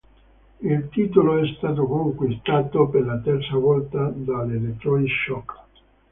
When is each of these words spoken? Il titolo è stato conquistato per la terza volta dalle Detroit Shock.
Il 0.61 0.89
titolo 0.89 1.37
è 1.37 1.45
stato 1.59 1.85
conquistato 1.85 2.87
per 2.87 3.05
la 3.05 3.19
terza 3.19 3.55
volta 3.57 4.11
dalle 4.15 4.59
Detroit 4.59 5.07
Shock. 5.07 5.59